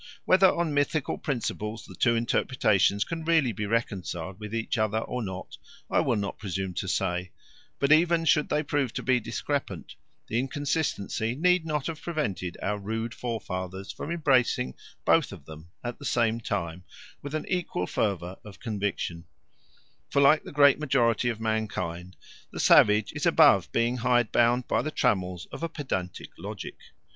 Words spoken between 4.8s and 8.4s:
or not, I will not presume to say; but even